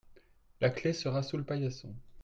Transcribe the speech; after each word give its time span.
La 0.59 0.71
clé 0.71 0.93
sera 0.93 1.21
sous 1.21 1.37
le 1.37 1.43
paillasson. 1.43 1.93